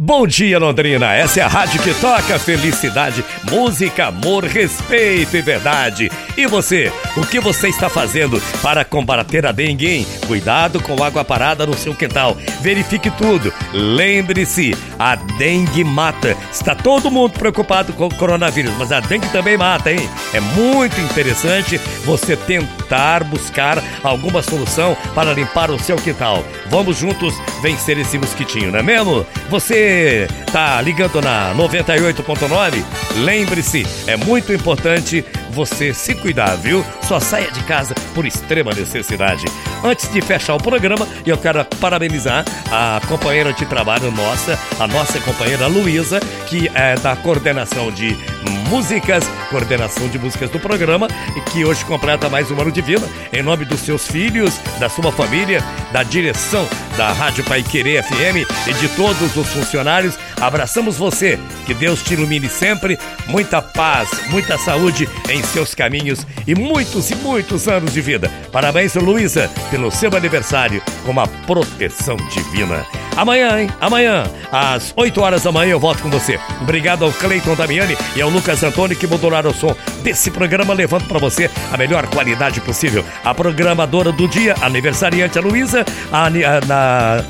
[0.00, 1.12] Bom dia, Londrina.
[1.12, 6.08] Essa é a rádio que toca felicidade, música, amor, respeito e verdade.
[6.36, 9.88] E você, o que você está fazendo para combater a dengue?
[9.88, 10.06] Hein?
[10.28, 12.36] Cuidado com água parada no seu quintal.
[12.60, 13.52] Verifique tudo.
[13.72, 16.36] Lembre-se, a dengue mata.
[16.48, 20.08] Está todo mundo preocupado com o coronavírus, mas a dengue também mata, hein?
[20.32, 22.77] É muito interessante você tentar
[23.24, 26.44] buscar alguma solução para limpar o seu quintal.
[26.66, 29.26] Vamos juntos vencer esse mosquitinho, não é mesmo?
[29.50, 32.82] Você tá ligando na 98.9,
[33.16, 36.84] lembre-se, é muito importante você se cuidar, viu?
[37.02, 39.44] Só saia de casa por extrema necessidade.
[39.82, 45.18] Antes de fechar o programa, eu quero parabenizar a companheira de trabalho nossa, a nossa
[45.20, 48.16] companheira Luísa, que é da coordenação de
[48.48, 53.06] músicas, coordenação de músicas do programa, e que hoje completa mais um ano de vida.
[53.32, 55.62] Em nome dos seus filhos, da sua família,
[55.92, 56.66] da direção
[56.96, 61.38] da Rádio Pai Querer FM e de todos os funcionários, abraçamos você.
[61.64, 62.98] Que Deus te ilumine sempre.
[63.26, 68.30] Muita paz, muita saúde em seus caminhos e muitos e muitos anos de vida.
[68.50, 72.84] Parabéns, Luísa, pelo seu aniversário com uma proteção divina.
[73.18, 73.68] Amanhã, hein?
[73.80, 76.38] Amanhã, às 8 horas da manhã, eu volto com você.
[76.60, 81.08] Obrigado ao Cleiton Damiani e ao Lucas Antônio que modularam o som desse programa, levando
[81.08, 83.04] para você a melhor qualidade possível.
[83.24, 85.84] A programadora do dia, aniversariante a Luísa,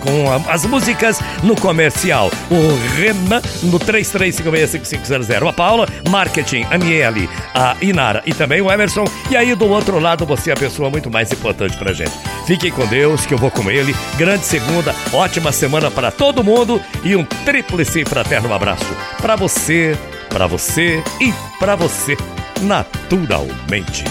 [0.01, 2.31] com a, as músicas no comercial.
[2.51, 5.49] O Renan, no 33565500.
[5.49, 9.05] A Paula, marketing, a Miele, a Inara e também o Emerson.
[9.31, 12.13] E aí, do outro lado, você é a pessoa muito mais importante pra gente.
[12.47, 13.97] Fiquem com Deus, que eu vou com ele.
[14.19, 18.85] Grande segunda, ótima semana para todo mundo e um tríplice fraterno abraço
[19.21, 19.97] para você,
[20.29, 22.17] para você e para você,
[22.61, 24.05] naturalmente.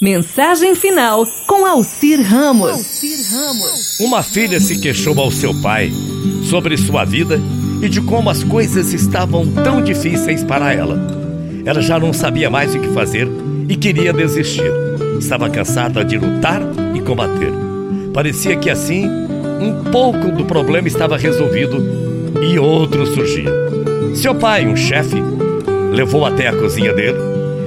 [0.00, 2.70] Mensagem final com Alcir Ramos.
[2.70, 4.00] Alcir Ramos.
[4.00, 5.92] Uma filha se queixou ao seu pai
[6.48, 7.38] sobre sua vida
[7.82, 10.98] e de como as coisas estavam tão difíceis para ela.
[11.64, 13.28] Ela já não sabia mais o que fazer
[13.68, 14.70] e queria desistir.
[15.18, 16.60] Estava cansada de lutar
[16.94, 17.52] e combater.
[18.12, 19.23] Parecia que assim
[19.60, 21.76] um pouco do problema estava resolvido
[22.42, 23.50] e outro surgia.
[24.14, 25.16] Seu pai, um chefe,
[25.92, 27.18] levou até a cozinha dele,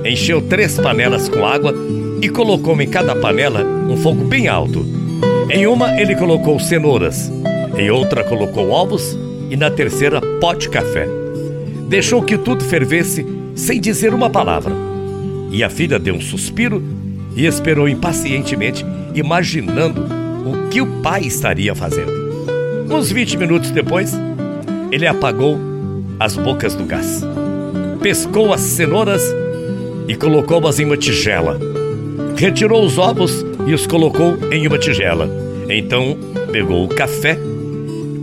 [0.06, 1.74] encheu três panelas com água
[2.22, 4.86] e colocou em cada panela um fogo bem alto.
[5.50, 7.32] Em uma ele colocou cenouras,
[7.78, 9.18] em outra colocou ovos
[9.50, 11.08] e na terceira pó de café.
[11.88, 13.26] Deixou que tudo fervesse
[13.56, 14.74] sem dizer uma palavra.
[15.52, 16.84] E a filha deu um suspiro
[17.36, 20.17] e esperou impacientemente, imaginando
[20.52, 22.12] o que o pai estaria fazendo.
[22.90, 24.14] Uns 20 minutos depois,
[24.92, 25.60] ele apagou
[26.20, 27.24] as bocas do gás,
[28.02, 29.24] pescou as cenouras
[30.08, 31.60] e colocou-as em uma tigela.
[32.36, 35.30] Retirou os ovos e os colocou em uma tigela.
[35.70, 36.18] Então
[36.52, 37.38] pegou o café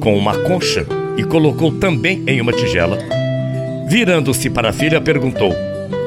[0.01, 0.87] com uma concha
[1.17, 2.99] e colocou também em uma tigela.
[3.89, 5.55] Virando-se para a filha, perguntou: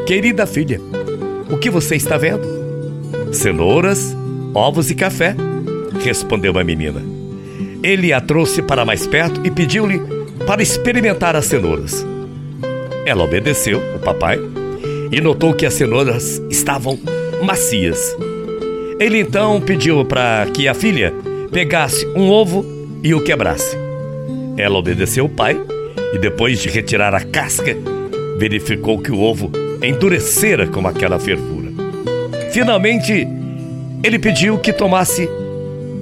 [0.06, 0.81] Querida filha,
[1.50, 2.57] o que você está vendo?
[3.31, 4.16] Cenouras,
[4.53, 5.35] ovos e café,
[6.02, 7.02] respondeu a menina.
[7.84, 10.02] Ele a trouxe para mais perto e pediu-lhe
[10.46, 12.06] para experimentar as cenouras.
[13.06, 14.40] Ela obedeceu, o papai,
[15.12, 17.00] e notou que as cenouras estavam
[17.44, 18.16] macias.
[19.00, 21.14] Ele então pediu para que a filha
[21.52, 22.66] pegasse um ovo
[23.04, 23.78] e o quebrasse.
[24.58, 25.59] Ela obedeceu o pai
[26.14, 27.78] e, depois de retirar a casca,
[28.38, 31.72] verificou que o ovo endurecera com aquela fervura.
[32.52, 33.28] Finalmente,
[34.04, 35.30] ele pediu que tomasse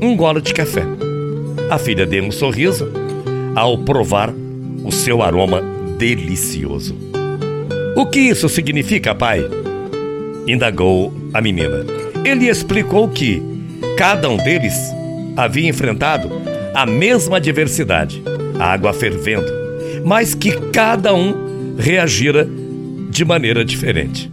[0.01, 0.83] um gole de café.
[1.69, 2.87] A filha deu um sorriso
[3.55, 4.33] ao provar
[4.83, 5.61] o seu aroma
[5.97, 6.95] delicioso.
[7.95, 9.41] O que isso significa, pai?
[10.47, 11.85] Indagou a menina.
[12.23, 13.41] Ele explicou que
[13.97, 14.73] cada um deles
[15.37, 16.29] havia enfrentado
[16.73, 18.21] a mesma adversidade
[18.59, 19.51] a água fervendo,
[20.03, 22.47] mas que cada um reagira
[23.09, 24.31] de maneira diferente.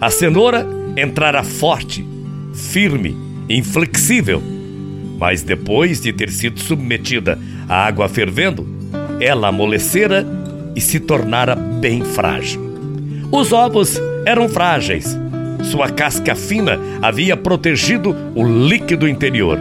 [0.00, 2.06] A cenoura entrara forte,
[2.52, 3.16] firme,
[3.48, 4.42] inflexível,
[5.18, 8.66] mas depois de ter sido submetida à água fervendo,
[9.20, 10.26] ela amolecera
[10.74, 12.60] e se tornara bem frágil.
[13.30, 15.18] Os ovos eram frágeis.
[15.64, 19.58] Sua casca fina havia protegido o líquido interior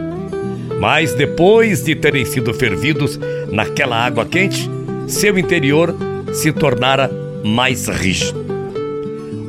[0.79, 3.19] mas depois de terem sido fervidos
[3.51, 4.69] naquela água quente,
[5.07, 5.95] seu interior
[6.33, 7.09] se tornara
[7.43, 8.45] mais rígido.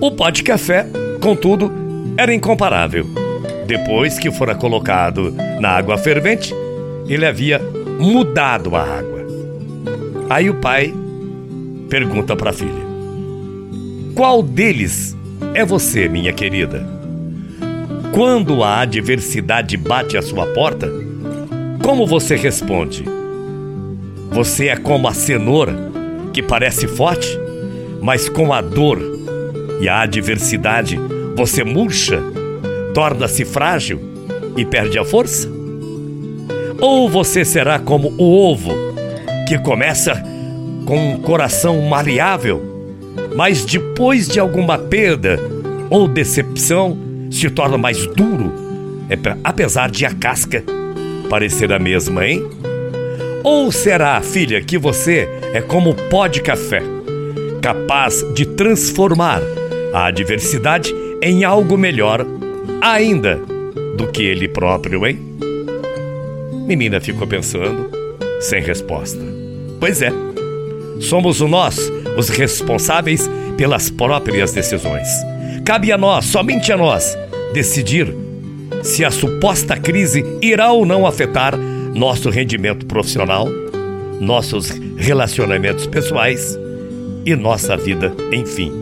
[0.01, 0.87] O pó de café,
[1.21, 1.71] contudo,
[2.17, 3.07] era incomparável.
[3.69, 5.31] Depois que fora colocado
[5.61, 6.55] na água fervente,
[7.07, 7.61] ele havia
[8.01, 9.27] mudado a água.
[10.31, 10.95] Aí o pai
[11.91, 12.83] pergunta para a filha:
[14.15, 15.15] Qual deles
[15.53, 16.89] é você, minha querida?
[18.11, 20.91] Quando a adversidade bate à sua porta,
[21.83, 23.05] como você responde?
[24.31, 25.75] Você é como a cenoura,
[26.33, 27.39] que parece forte,
[28.01, 28.99] mas com a dor
[29.79, 30.99] e a adversidade
[31.37, 32.19] você murcha,
[32.95, 34.01] torna-se frágil
[34.57, 35.49] e perde a força?
[36.81, 38.73] Ou você será como o ovo,
[39.49, 40.23] que começa
[40.85, 42.63] com um coração maleável,
[43.37, 45.39] mas depois de alguma perda
[45.91, 46.97] ou decepção
[47.31, 48.53] se torna mais duro,
[49.43, 50.65] apesar de a casca
[51.29, 52.45] parecer a mesma, hein?
[53.45, 56.83] Ou será, filha, que você é como pó de café,
[57.63, 59.41] capaz de transformar
[59.93, 62.27] a adversidade em algo melhor
[62.81, 63.41] ainda
[63.97, 65.19] do que ele próprio, hein?
[66.67, 67.91] Menina ficou pensando,
[68.41, 69.21] sem resposta.
[69.81, 70.13] Pois é,
[71.01, 75.09] somos nós os responsáveis pelas próprias decisões.
[75.65, 77.17] Cabe a nós, somente a nós,
[77.53, 78.15] decidir
[78.83, 83.49] se a suposta crise irá ou não afetar nosso rendimento profissional,
[84.21, 86.59] nossos relacionamentos pessoais
[87.25, 88.73] e nossa vida, enfim.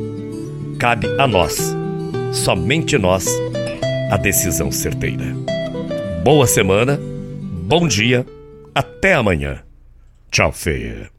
[0.78, 1.74] Cabe a nós,
[2.32, 3.26] somente nós,
[4.10, 5.34] a decisão certeira.
[6.22, 6.98] Boa semana
[7.66, 8.24] Bom dia,
[8.72, 9.64] até amanhã.
[10.30, 11.15] Tchau, feia.